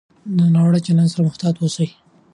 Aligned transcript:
د 0.37 0.39
ناوړه 0.53 0.79
چلند 0.85 1.09
سره 1.11 1.21
محتاط 1.27 1.55
اوسئ. 1.59 1.87